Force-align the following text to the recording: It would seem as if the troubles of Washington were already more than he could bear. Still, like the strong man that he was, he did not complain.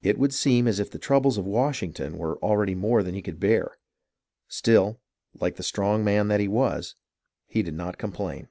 It 0.00 0.18
would 0.18 0.32
seem 0.32 0.66
as 0.66 0.80
if 0.80 0.90
the 0.90 0.98
troubles 0.98 1.36
of 1.36 1.44
Washington 1.44 2.16
were 2.16 2.38
already 2.38 2.74
more 2.74 3.02
than 3.02 3.14
he 3.14 3.20
could 3.20 3.38
bear. 3.38 3.76
Still, 4.48 4.98
like 5.38 5.56
the 5.56 5.62
strong 5.62 6.02
man 6.02 6.28
that 6.28 6.40
he 6.40 6.48
was, 6.48 6.94
he 7.46 7.62
did 7.62 7.74
not 7.74 7.98
complain. 7.98 8.48